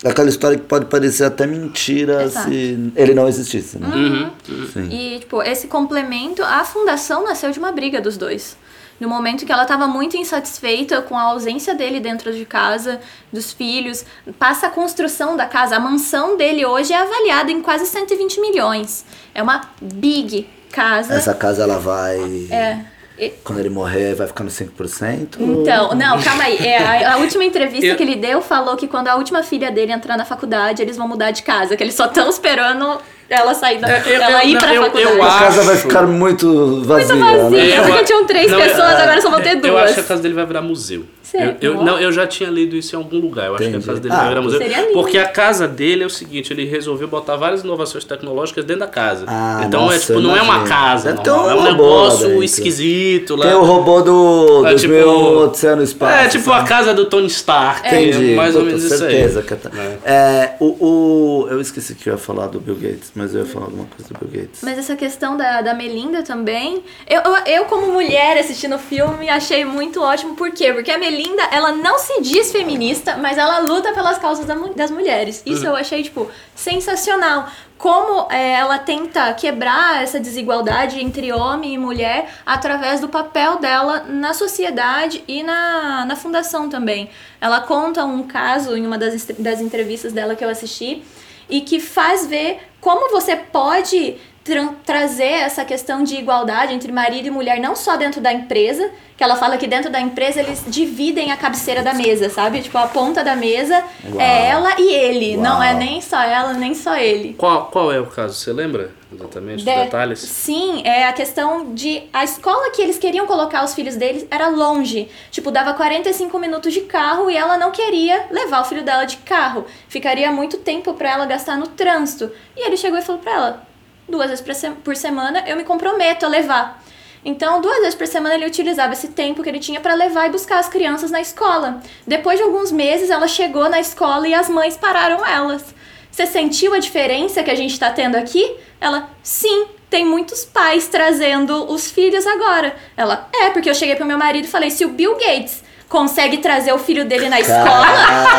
[0.05, 2.51] Aquela história que pode parecer até mentira Exato.
[2.51, 3.79] se ele não existisse.
[3.79, 3.89] Né?
[3.89, 4.31] Uhum.
[4.71, 4.89] Sim.
[4.91, 8.55] E, tipo, esse complemento, a fundação nasceu de uma briga dos dois.
[9.01, 13.01] No momento que ela estava muito insatisfeita com a ausência dele dentro de casa,
[13.33, 14.05] dos filhos,
[14.39, 15.77] passa a construção da casa.
[15.77, 19.05] A mansão dele hoje é avaliada em quase 120 milhões.
[19.35, 21.15] É uma big casa.
[21.15, 22.19] Essa casa ela vai.
[22.51, 22.79] É.
[23.19, 25.37] E- Quando ele morrer, vai ficar no 5%?
[25.41, 26.57] Então, não, calma aí.
[26.59, 29.71] É, a, a última entrevista Eu- que ele deu falou que quando a última filha
[29.71, 33.01] dele entrar na faculdade, eles vão mudar de casa, que eles só estão esperando
[33.35, 33.89] ela sair da.
[33.89, 35.21] É, eu- ela eu- ir não, pra eu- eu faculdade.
[35.23, 37.15] A casa vai ficar muito vazia.
[37.15, 37.51] Muito vazia.
[37.51, 37.71] né?
[37.73, 39.67] É, porque tinham três não, é- pessoas, agora só vão ter duas.
[39.73, 41.05] Eu acho que a casa dele vai virar museu.
[41.23, 41.57] Sério?
[41.61, 43.47] Eu, eu- não, eu já tinha lido isso em algum lugar.
[43.47, 43.79] Eu acho Entendi.
[43.79, 44.59] que a casa dele Ah, vai virar museu.
[44.61, 44.93] seria lindo.
[44.93, 48.87] Porque a casa dele é o seguinte, ele resolveu botar várias inovações tecnológicas dentro da
[48.87, 49.25] casa.
[49.27, 52.29] Ah, então nossa, é tipo, eu não é uma casa, ter normal, é um negócio
[52.29, 52.45] dentro.
[52.45, 53.47] esquisito lá.
[53.47, 56.13] Tem o robô do É, 2000 tipo- Odisseia no Espaço.
[56.27, 57.87] É, tipo a casa do Tony Stark.
[57.89, 58.33] Entendi.
[58.33, 59.47] É mais ou Puta, menos isso certeza aí.
[59.47, 59.71] que tá.
[59.77, 60.13] É.
[60.13, 63.47] É, o, o, eu esqueci que eu ia falar do Bill Gates, mas eu ia
[63.47, 64.61] falar alguma coisa do Bill Gates.
[64.63, 69.29] Mas essa questão da, da Melinda também, eu, eu, eu, como mulher assistindo o filme,
[69.29, 70.35] achei muito ótimo.
[70.35, 70.73] Por quê?
[70.73, 74.91] Porque a Melinda, ela não se diz feminista, mas ela luta pelas causas da das
[74.91, 75.43] mulheres.
[75.47, 77.49] Isso eu achei, tipo, sensacional.
[77.77, 84.05] Como é, ela tenta quebrar essa desigualdade entre homem e mulher através do papel dela
[84.09, 87.11] na sociedade e na, na fundação também.
[87.41, 91.03] Ela conta um caso em uma das, das entrevistas dela que eu assisti,
[91.49, 97.27] e que faz ver como você pode tra- trazer essa questão de igualdade entre marido
[97.27, 100.63] e mulher, não só dentro da empresa, que ela fala que dentro da empresa eles
[100.67, 102.61] dividem a cabeceira da mesa, sabe?
[102.61, 104.21] Tipo, a ponta da mesa Uau.
[104.21, 105.79] é ela e ele, não é Uau.
[105.79, 107.35] nem só ela, nem só ele.
[107.35, 108.35] Qual, qual é o caso?
[108.35, 110.19] Você lembra exatamente os De- detalhes?
[110.19, 114.49] Sim, é a questão de a escola que eles queriam colocar os filhos deles era
[114.49, 115.09] longe.
[115.31, 119.19] Tipo, dava 45 minutos de carro e ela não queria levar o filho dela de
[119.19, 119.65] carro.
[119.89, 122.31] Ficaria muito tempo pra ela gastar no trânsito.
[122.57, 123.67] E ele chegou e falou pra ela:
[124.09, 124.45] duas vezes
[124.83, 126.83] por semana eu me comprometo a levar.
[127.25, 130.31] Então, duas vezes por semana ele utilizava esse tempo que ele tinha para levar e
[130.31, 131.81] buscar as crianças na escola.
[132.07, 135.75] Depois de alguns meses, ela chegou na escola e as mães pararam elas.
[136.11, 138.57] Você sentiu a diferença que a gente está tendo aqui?
[138.79, 142.77] Ela, sim, tem muitos pais trazendo os filhos agora.
[142.97, 145.64] Ela, é, porque eu cheguei pro meu marido e falei: se o Bill Gates
[145.95, 147.87] consegue trazer o filho dele na escola,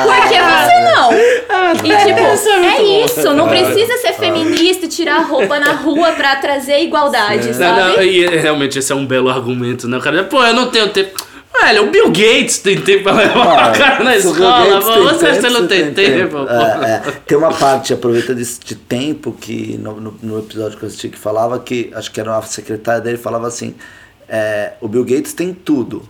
[0.04, 1.14] por que você não?
[1.86, 6.36] E tipo, é isso, não precisa ser feminista e tirar a roupa na rua pra
[6.36, 7.80] trazer igualdade, Não, sabe?
[7.80, 9.98] não, e é- realmente esse é um belo argumento, né?
[9.98, 11.16] O cara, pô, eu não tenho tempo.
[11.62, 15.04] Velho, o Bill Gates tem tempo pra levar o cara na escola, Gates pô, tem
[15.04, 16.84] você, tempo, você não tem tempo, pô.
[16.84, 17.12] É, é.
[17.26, 21.08] Tem uma parte, aproveita desse de tempo, que no, no, no episódio que eu assisti
[21.08, 23.74] que falava que, acho que era uma secretária dele, falava assim,
[24.28, 26.04] é, o Bill Gates tem tudo,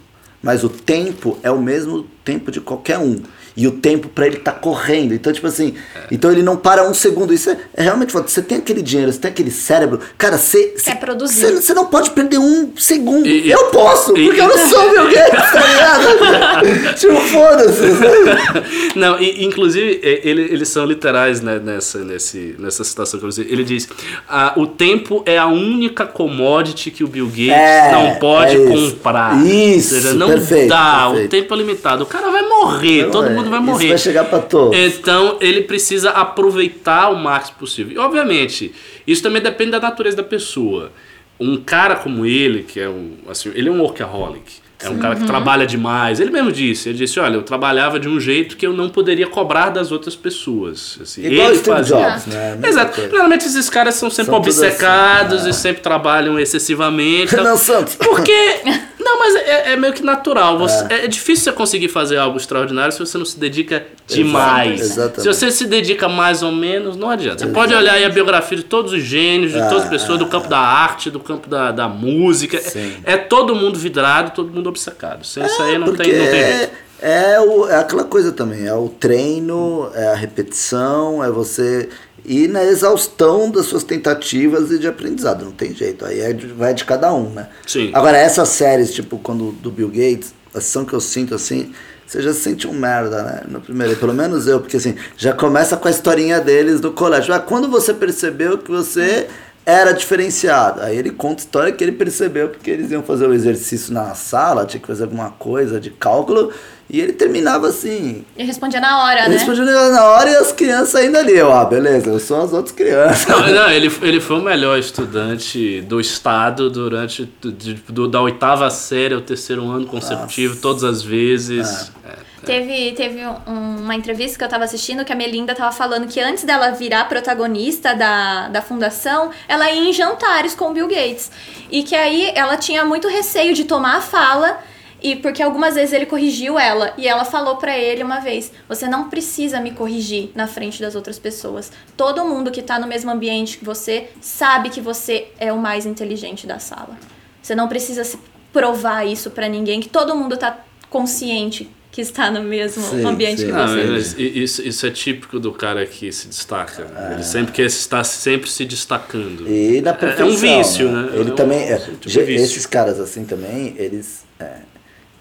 [0.45, 3.21] mas o tempo é o mesmo tempo de qualquer um.
[3.57, 5.13] E o tempo pra ele tá correndo.
[5.13, 5.75] Então, tipo assim,
[6.11, 7.33] então ele não para um segundo.
[7.33, 8.27] Isso é, é realmente foda.
[8.27, 10.01] Você tem aquele dinheiro, você tem aquele cérebro.
[10.17, 10.73] Cara, você.
[10.73, 11.39] Quer você- produzir.
[11.45, 13.25] Você, você não pode perder um segundo.
[13.25, 16.99] E- e- eu posso, e- porque eu não sou o Bill Gates, tá ligado?
[16.99, 18.95] tipo, foda-se.
[18.95, 23.29] Não, e, inclusive, é, ele, eles são literais né, nessa, nesse, nessa citação que eu
[23.29, 23.45] usei.
[23.49, 23.87] Ele diz:
[24.27, 28.59] ah, o tempo é a única commodity que o Bill Gates É, não pode é
[28.59, 28.95] isso.
[28.95, 29.45] comprar.
[29.45, 31.31] Isso, Ou seja, não perfeito, dá, o perfeito.
[31.31, 32.03] tempo é limitado.
[32.03, 33.87] O cara vai morrer, todo mundo vai Isso morrer.
[33.89, 34.77] vai chegar pra todos.
[34.77, 37.93] Então ele precisa aproveitar o máximo possível.
[37.93, 38.73] E obviamente,
[39.05, 40.91] isso também depende da natureza da pessoa.
[41.39, 43.13] Um cara como ele, que é um.
[43.29, 44.65] Assim, ele é um workaholic.
[44.83, 46.19] É um cara que trabalha demais.
[46.19, 49.25] Ele mesmo disse, ele disse, olha, eu trabalhava de um jeito que eu não poderia
[49.25, 50.99] cobrar das outras pessoas.
[51.01, 51.95] Assim, Igual ele fazia.
[51.97, 52.59] Jobs, né?
[52.61, 53.01] Exato.
[53.09, 57.31] Geralmente esses caras são sempre São tudo obcecados assim, e sempre trabalham excessivamente.
[57.31, 57.95] Renan Então, Santos.
[57.95, 58.31] porque.
[59.05, 60.57] Não, mas é, é meio que natural.
[60.57, 61.07] Você- é.
[61.07, 64.81] difícil você conseguir fazer algo extraordinário se você não se dedica demais.
[64.81, 65.21] Exatamente.
[65.21, 67.45] Se você se dedica mais ou menos, não adianta.
[67.45, 70.25] Você pode olhar aí a biografia de todos os gênios, de todas as pessoas, do
[70.25, 72.59] campo da arte, do campo da, da música.
[72.59, 72.95] Sim.
[73.05, 75.23] É, é todo mundo vidrado, todo mundo obcecado.
[75.23, 76.73] Sem isso aí não tem, não tem é, jeito.
[76.99, 81.89] é, o, é aquela coisa também, é o treino, é a repetição, é você
[82.27, 86.47] ir na exaustão das suas tentativas e de aprendizado, não tem jeito, aí é de-
[86.47, 87.47] vai de cada um, né?
[87.67, 87.91] Sim.
[87.93, 91.71] Agora, essas séries, tipo, quando do Bill Gates, a sensação que eu sinto assim,
[92.07, 93.41] você já se sente um merda, né?
[93.47, 97.33] No primeiro, pelo menos eu, porque assim, já começa com a historinha deles do colégio.
[97.33, 99.27] Ah, quando você percebeu que você
[99.65, 100.81] era diferenciado?
[100.81, 104.13] Aí ele conta a história que ele percebeu porque eles iam fazer o exercício na
[104.13, 106.51] sala, tinha que fazer alguma coisa de cálculo,
[106.89, 108.23] e ele terminava assim.
[108.37, 109.35] E respondia na hora, Ele né?
[109.37, 111.33] respondia na hora e as crianças ainda ali.
[111.35, 113.25] Eu, ah, beleza, eu sou as outras crianças.
[113.27, 118.21] Não, não, ele, ele foi o melhor estudante do estado durante do- de- do- da
[118.21, 121.91] oitava série ao terceiro ano consecutivo, todas as vezes.
[122.07, 122.25] É.
[122.45, 126.19] Teve, teve um- uma entrevista que eu tava assistindo que a Melinda tava falando que
[126.19, 131.31] antes dela virar protagonista da, da fundação, ela ia em jantares com o Bill Gates.
[131.71, 134.59] E que aí ela tinha muito receio de tomar a fala,
[135.01, 136.93] e porque algumas vezes ele corrigiu ela.
[136.97, 140.95] E ela falou pra ele uma vez: Você não precisa me corrigir na frente das
[140.95, 141.71] outras pessoas.
[141.95, 145.85] Todo mundo que tá no mesmo ambiente que você sabe que você é o mais
[145.85, 146.97] inteligente da sala.
[147.41, 148.17] Você não precisa se
[148.51, 153.39] provar isso pra ninguém, que todo mundo tá consciente que está no mesmo Sim, ambiente
[153.41, 153.47] sim.
[153.47, 154.21] que Não, você.
[154.21, 156.85] i- isso, isso é típico do cara que se destaca.
[157.13, 159.47] Ele sempre quer estar sempre se destacando.
[159.47, 160.25] E É- perfeição.
[160.27, 161.09] é um vício, né?
[161.13, 161.59] Ele É um- também.
[161.63, 162.43] é, tipo já- vício.
[162.45, 164.25] esses caras assim também, eles.
[164.39, 164.57] é,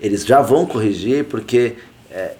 [0.04, 1.76] eles já vão corrigir porque.
[2.10, 2.32] é,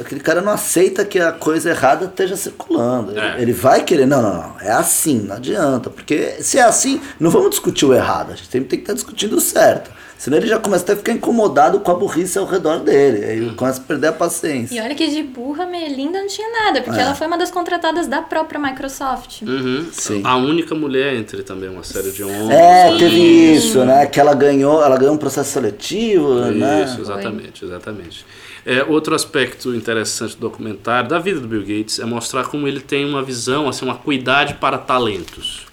[0.00, 3.10] aquele cara não aceita que a coisa errada esteja circulando.
[3.10, 3.42] Ele, É.
[3.42, 5.90] ele vai querer, não, não, não, é assim, não adianta.
[5.90, 8.92] Porque se é assim, não vamos discutir o errado, a gente sempre tem que estar
[8.94, 9.90] discutindo o certo.
[10.18, 13.24] Senão ele já começa até a ficar incomodado com a burrice ao redor dele.
[13.24, 13.46] Aí Hum.
[13.46, 14.74] ele começa a perder a paciência.
[14.76, 17.02] E olha que de burra, Melinda não tinha nada, porque É.
[17.04, 19.42] ela foi uma das contratadas da própria Microsoft.
[19.42, 19.86] Uhum.
[19.92, 20.20] Sim.
[20.24, 22.50] A única mulher entre também uma série de homens.
[22.50, 23.20] É, teve
[23.54, 24.06] isso, né?
[24.06, 26.82] Que ela ganhou, ela ganhou um processo seletivo, né?
[26.84, 28.26] Isso, exatamente, exatamente.
[28.66, 32.80] É, outro aspecto interessante do documentário, da vida do Bill Gates, é mostrar como ele
[32.80, 35.64] tem uma visão, assim, uma cuidade para talentos,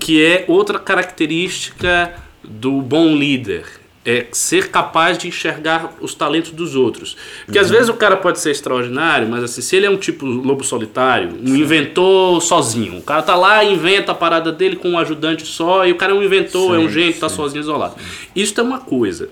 [0.00, 3.81] que é outra característica do bom líder.
[4.04, 7.16] É ser capaz de enxergar os talentos dos outros.
[7.44, 10.26] Porque às vezes o cara pode ser extraordinário, mas assim, se ele é um tipo
[10.26, 14.90] lobo solitário, um inventor sozinho, o cara tá lá e inventa a parada dele com
[14.90, 17.36] um ajudante só, e o cara é um inventor, é um Sim, gênio, tá sim.
[17.36, 17.94] sozinho, isolado.
[18.34, 19.28] Isso é uma coisa.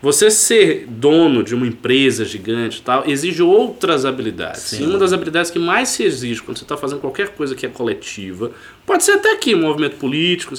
[0.00, 4.62] Você ser dono de uma empresa gigante e tal, exige outras habilidades.
[4.62, 4.84] Sim.
[4.84, 7.66] E uma das habilidades que mais se exige quando você está fazendo qualquer coisa que
[7.66, 8.52] é coletiva,
[8.86, 10.54] pode ser até aqui um movimento político,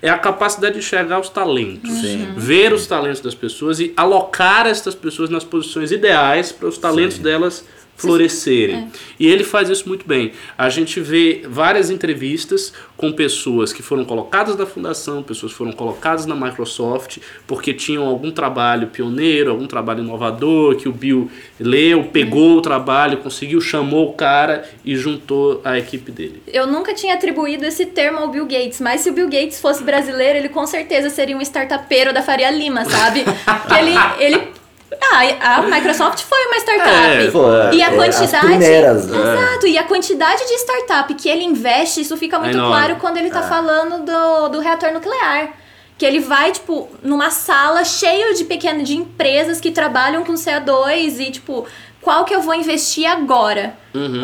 [0.00, 1.90] é a capacidade de enxergar os talentos.
[2.36, 7.18] Ver os talentos das pessoas e alocar essas pessoas nas posições ideais para os talentos
[7.18, 7.64] delas
[7.96, 8.90] florescerem.
[9.18, 10.32] E ele faz isso muito bem.
[10.56, 15.72] A gente vê várias entrevistas com pessoas que foram colocadas na fundação, pessoas que foram
[15.72, 22.04] colocadas na Microsoft, porque tinham algum trabalho pioneiro, algum trabalho inovador, que o Bill leu,
[22.04, 26.42] pegou o trabalho, conseguiu, chamou o cara e juntou a equipe dele.
[26.46, 29.82] Eu nunca tinha atribuído esse termo ao Bill Gates, mas se o Bill Gates fosse
[29.82, 33.24] brasileiro, ele com certeza seria um startupeiro da Faria Lima, sabe?
[33.44, 34.63] Porque ele, ele
[35.00, 36.88] ah, a Microsoft foi uma startup.
[36.88, 38.36] É, Foi, e a é, quantidade.
[38.36, 39.18] as primeiras, né?
[39.18, 42.72] Exato, e a quantidade de startup que ele investe, isso fica muito enorme.
[42.72, 45.52] claro quando ele tá falando do, do reator nuclear.
[45.96, 51.20] Que ele vai, tipo, numa sala cheia de pequenas de empresas que trabalham com CO2
[51.20, 51.64] e, tipo,
[52.04, 53.74] qual que eu vou investir agora?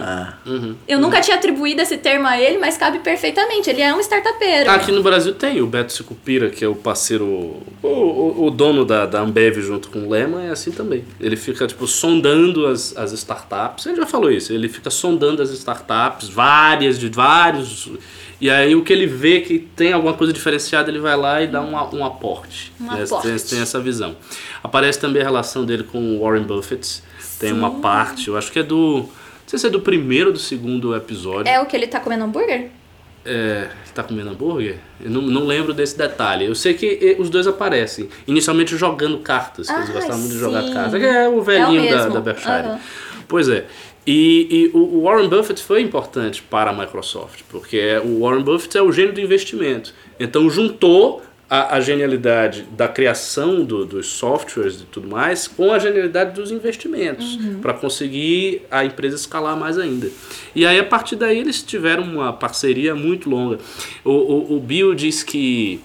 [0.02, 0.34] Ah,
[0.86, 3.70] Eu nunca tinha atribuído esse termo a ele, mas cabe perfeitamente.
[3.70, 4.70] Ele é um startupeiro.
[4.70, 8.84] Aqui no Brasil tem o Beto Sicupira, que é o parceiro, o, o, o dono
[8.84, 11.04] da, da Ambev junto com o Lehman, é assim também.
[11.18, 13.86] Ele fica, tipo, sondando as, as startups.
[13.86, 17.88] Ele já falou isso, ele fica sondando as startups, várias, de vários.
[18.40, 21.46] E aí o que ele vê que tem alguma coisa diferenciada, ele vai lá e
[21.46, 22.72] dá um, um aporte.
[22.80, 23.04] Um né?
[23.04, 23.28] aporte.
[23.28, 24.16] Tem, tem essa visão.
[24.62, 27.02] Aparece também a relação dele com o Warren Buffett.
[27.40, 28.98] Tem uma parte, eu acho que é do.
[28.98, 29.08] Não
[29.46, 31.50] sei se é do primeiro ou do segundo episódio.
[31.50, 32.68] É o que ele tá comendo hambúrguer?
[33.24, 34.76] É, ele tá comendo hambúrguer?
[35.02, 36.44] Eu não, não lembro desse detalhe.
[36.46, 38.08] Eu sei que os dois aparecem.
[38.26, 40.94] Inicialmente jogando cartas, que eles Ah, gostavam muito de jogar cartas.
[41.02, 42.52] É o velhinho É o da, da Berkshire.
[42.52, 42.80] Aham.
[43.28, 43.66] Pois é.
[44.06, 48.42] E, e o o Warren Buffett foi importante para a Microsoft, porque é- o Warren
[48.42, 49.92] Buffett é o gênio do investimento.
[50.18, 55.78] Então juntou a, a genialidade da criação do- dos softwares e tudo mais com a
[55.80, 60.08] genialidade dos investimentos para conseguir a empresa escalar mais ainda.
[60.54, 63.58] E aí a partir daí eles tiveram uma parceria muito longa.
[64.04, 65.80] O, o, o Bill diz que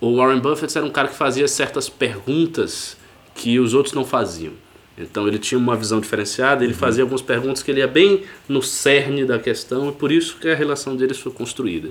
[0.00, 2.96] o Warren Buffett era um cara que fazia certas perguntas
[3.34, 4.52] que os outros não faziam.
[4.96, 8.62] Então ele tinha uma visão diferenciada, ele fazia algumas perguntas que ele ia bem no
[8.62, 11.88] cerne da questão e por isso que a relação deles foi construída.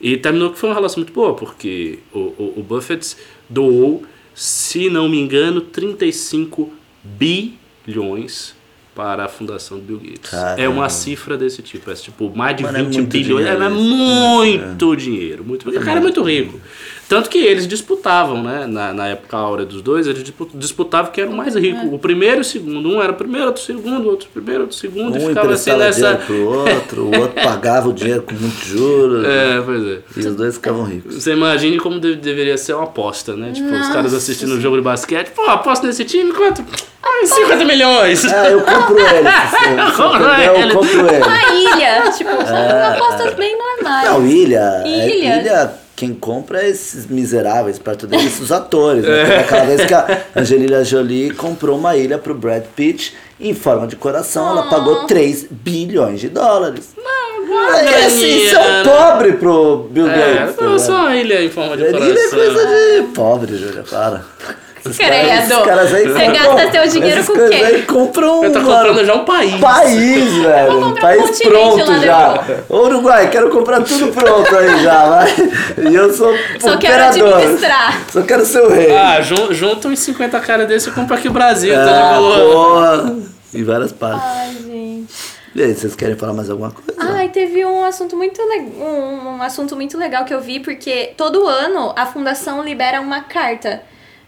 [0.00, 3.16] E terminou que foi uma relação muito boa, porque o, o, o Buffett
[3.48, 4.04] doou,
[4.34, 8.54] se não me engano, 35 bilhões
[8.94, 10.30] para a fundação do Bill Gates.
[10.30, 10.62] Caramba.
[10.62, 13.50] É uma cifra desse tipo, é tipo mais de Mano, é 20 muito bilhões, é,
[13.50, 16.58] dinheiro é muito dinheiro, muito, porque o cara é muito rico.
[17.08, 18.66] Tanto que eles disputavam, né?
[18.66, 21.86] Na, na época áurea dos dois, eles dispu- disputavam quem era o mais rico.
[21.94, 22.88] O primeiro e o segundo.
[22.88, 25.16] Um era o primeiro, outro o segundo, outro o primeiro, outro o segundo.
[25.16, 26.16] e um ficava assim nessa.
[26.16, 29.24] pro outro, o outro pagava o dinheiro com muitos juros.
[29.36, 29.98] É, pois é.
[30.16, 31.14] E os dois ficavam ricos.
[31.22, 33.52] Você imagine como de- deveria ser uma aposta, né?
[33.52, 35.30] Tipo, os caras Nossa assistindo um jogo de basquete.
[35.30, 36.64] Pô, aposta nesse time, quanto?
[37.02, 38.24] Ah, 50 milhões!
[38.24, 39.28] Ah, eu compro ele.
[39.50, 40.72] Se você compro ele.
[40.72, 41.24] eu compro ele.
[41.24, 44.08] Uma ilha, tipo, apostas bem normais.
[44.10, 44.82] Não, ilha.
[44.84, 45.85] é- Ilha.
[45.96, 49.04] Ilha, quem compra é esses miseráveis, perto deles, os atores.
[49.04, 49.24] Né?
[49.24, 53.86] Teve Aquela vez que a Angelina Jolie comprou uma ilha pro Brad Pitt em forma
[53.86, 56.94] de coração, ela pagou 3 bilhões de dólares.
[56.96, 60.56] Não, é assim, isso é um graninha, pobre pro Bill É, Gates.
[60.56, 62.16] tá não, só uma ilha em forma de Ilha coração.
[62.16, 64.24] é coisa de pobre, Júlia, para.
[64.90, 64.96] Esses
[65.48, 65.64] Credo.
[65.64, 67.54] caras aí Você compram- gasta seu dinheiro com o quê?
[67.54, 69.60] aí compram tá mano, comprando já um país.
[69.60, 70.72] país, velho.
[70.78, 72.44] Um comprar um país continente pronto lá já.
[72.70, 75.34] Uruguai, quero comprar tudo pronto aí já, vai.
[75.90, 77.34] E eu sou Só quero imperador.
[77.34, 78.02] administrar.
[78.12, 78.94] Só quero ser o rei.
[78.96, 82.18] Ah, jun- junta uns 50 caras desse e compra aqui o Brasil, tá Ah, de
[82.20, 82.52] boa.
[82.52, 83.16] porra.
[83.54, 84.22] Em várias partes.
[84.24, 85.36] Ai, gente.
[85.54, 86.92] E aí, vocês querem falar mais alguma coisa?
[86.98, 91.46] Ai, teve um assunto muito um, um assunto muito legal que eu vi, porque todo
[91.48, 93.80] ano a fundação libera uma carta.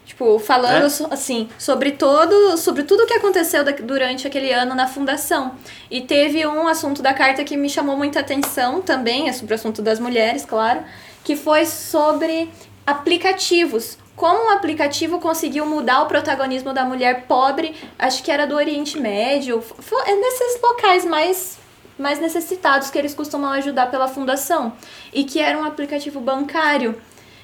[0.08, 1.14] Tipo, falando É?
[1.14, 5.52] assim, sobre todo, sobre tudo que aconteceu durante aquele ano na fundação.
[5.90, 9.56] E teve um assunto da carta que me chamou muita atenção também, é sobre o
[9.56, 10.80] assunto das mulheres, claro,
[11.22, 12.50] que foi sobre
[12.86, 13.98] aplicativos.
[14.16, 18.98] Como um aplicativo conseguiu mudar o protagonismo da mulher pobre, acho que era do Oriente
[18.98, 19.62] Médio,
[20.06, 21.58] é nesses locais mais
[21.98, 24.72] mais necessitados que eles costumam ajudar pela fundação
[25.12, 26.96] e que era um aplicativo bancário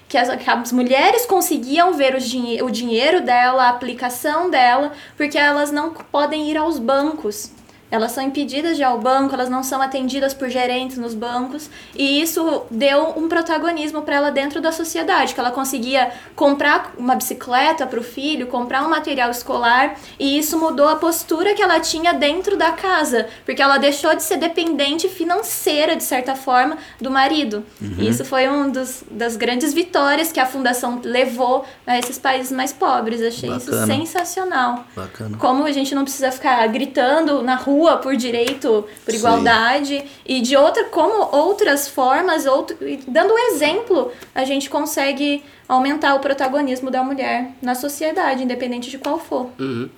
[0.09, 4.93] que as, que as mulheres conseguiam ver o, dinhe o dinheiro dela, a aplicação dela,
[5.17, 7.51] porque elas não podem ir aos bancos.
[7.95, 11.71] Elas são impedidas de ir ao banco, elas não são atendidas por gerentes nos bancos,
[11.95, 17.15] e isso deu um protagonismo para ela dentro da sociedade, que ela conseguia comprar uma
[17.15, 21.79] bicicleta para o filho, comprar um material escolar, e isso mudou a postura que ela
[21.79, 27.13] tinha dentro da casa, porque ela deixou de ser dependente financeira, de certa forma, do
[27.13, 27.65] marido.
[27.97, 28.73] E isso foi uma
[29.09, 33.23] das grandes vitórias que a fundação levou a esses países mais pobres.
[33.23, 33.87] Achei isso Bacana.
[33.87, 34.85] sensacional.
[34.97, 35.39] Bacana.
[35.39, 39.19] Como a gente não precisa ficar gritando na rua rua por direito, por Sim.
[39.19, 42.77] igualdade e de outra como outras formas, outro,
[43.07, 48.99] dando um exemplo, a gente consegue aumentar o protagonismo da mulher na sociedade, independente de
[48.99, 49.51] qual for.
[49.59, 49.89] Uhum.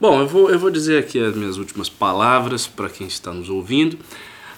[0.00, 3.48] Bom, eu vou, eu vou dizer aqui as minhas últimas palavras para quem está nos
[3.48, 3.98] ouvindo.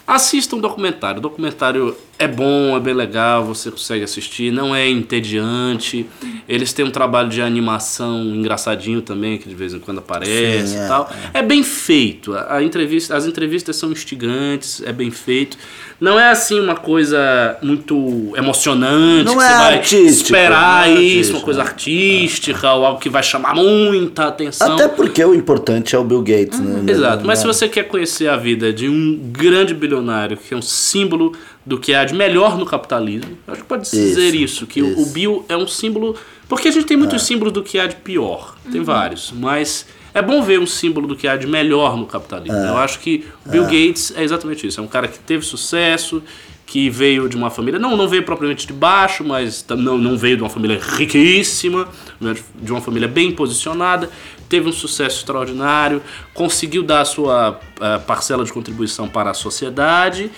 [0.07, 1.19] Assista um documentário.
[1.19, 6.05] O documentário é bom, é bem legal, você consegue assistir, não é entediante.
[6.49, 10.75] Eles têm um trabalho de animação engraçadinho também, que de vez em quando aparece Sim,
[10.75, 11.11] e é, tal.
[11.33, 11.43] É.
[11.43, 12.35] bem feito.
[12.35, 15.57] A entrevista, as entrevistas são instigantes, é bem feito.
[16.01, 21.01] Não é assim uma coisa muito emocionante, Não que é você vai artístico, esperar é
[21.01, 21.69] isso, uma coisa né?
[21.69, 24.75] artística, ou algo que vai chamar muita atenção.
[24.75, 26.81] Até porque o importante é o Bill Gates, né?
[26.81, 26.89] Uhum.
[26.89, 27.43] Exato, mas Né?
[27.43, 31.33] se você quer conhecer a vida de um grande bilionário que é um símbolo
[31.69, 34.81] do que há de melhor no capitalismo, eu acho que pode Isso, dizer isso, que
[34.83, 35.13] o- o isso.
[35.13, 36.17] Bill é um símbolo.
[36.49, 40.23] Porque a gente tem muitos símbolos do que há de pior, tem vários, mas é
[40.23, 42.57] bom ver um símbolo do que há de melhor no capitalismo.
[42.59, 46.23] Eu acho que o Bill Gates é exatamente isso, é um cara que teve sucesso,
[46.65, 50.37] que veio de uma família, não, não veio propriamente de baixo, mas não, não veio
[50.39, 51.87] de uma família riquíssima,
[52.21, 54.09] né, de uma família bem posicionada,
[54.49, 56.01] teve um sucesso extraordinário,
[56.35, 60.31] conseguiu dar a sua eh, parcela de contribuição para a sociedade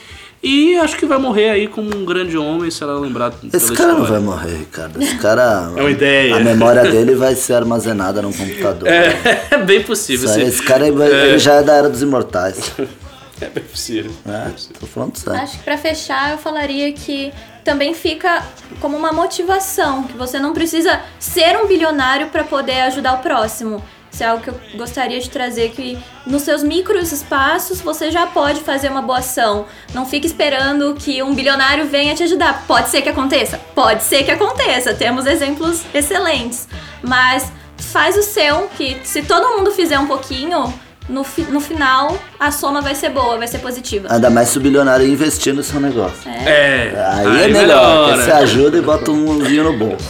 [0.43, 3.93] e acho que vai morrer aí como um grande homem, será lembrado Esse pela cara
[3.93, 4.20] não história.
[4.24, 5.03] vai morrer, Ricardo.
[5.03, 5.70] Esse cara.
[5.76, 6.36] É uma ideia.
[6.36, 8.88] A memória dele vai ser armazenada num computador.
[8.88, 10.28] É, bem possível.
[10.28, 10.49] Isso aí, sim.
[10.49, 12.72] esse cara ele já é da era dos imortais.
[13.43, 14.12] É bem possível.
[14.26, 14.53] né?
[14.78, 15.41] Tô falando sério.
[15.41, 17.32] Acho que pra fechar eu falaria que
[17.64, 18.43] também fica
[18.80, 23.82] como uma motivação, que você não precisa ser um bilionário para poder ajudar o próximo.
[24.12, 28.26] Isso é algo que eu gostaria de trazer que nos seus micros espaços você já
[28.26, 29.66] pode fazer uma boa ação.
[29.94, 32.66] Não fique esperando que um bilionário venha te ajudar.
[32.66, 33.58] Pode ser que aconteça?
[33.74, 34.94] Pode ser que aconteça.
[34.94, 36.68] Temos exemplos excelentes.
[37.02, 40.72] Mas faz o seu, que se todo mundo fizer um pouquinho,
[41.11, 44.08] no, fi- no final a soma vai ser boa, vai ser positiva.
[44.11, 46.28] Ainda mais se o bilionário investir no seu negócio.
[46.30, 50.08] É, Aí, é melhor, você ajuda e bota um mãozinho no bolso.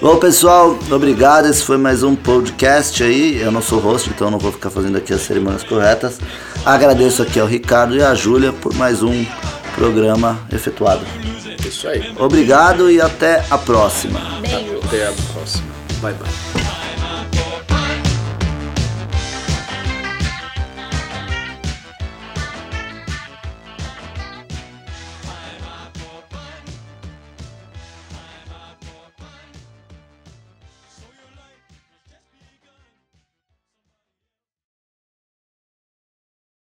[0.00, 1.46] Bom, pessoal, obrigado.
[1.46, 3.40] Esse foi mais um podcast aí.
[3.40, 6.18] Eu não sou host, então eu não vou ficar fazendo aqui as cerimônias corretas.
[6.64, 9.24] Agradeço aqui ao Ricardo e à Júlia por mais um
[9.74, 11.04] programa efetuado.
[11.66, 12.12] Isso aí.
[12.18, 14.20] Obrigado e até a próxima.
[14.40, 14.78] Beijo.
[14.84, 15.66] Até a próxima.
[16.00, 16.47] Bye, bye.